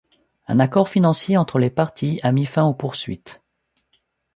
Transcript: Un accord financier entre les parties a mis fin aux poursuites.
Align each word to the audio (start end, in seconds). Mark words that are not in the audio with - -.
Un 0.47 0.59
accord 0.59 0.89
financier 0.89 1.37
entre 1.37 1.59
les 1.59 1.69
parties 1.69 2.19
a 2.23 2.31
mis 2.31 2.47
fin 2.47 2.63
aux 2.63 2.73
poursuites. 2.73 3.43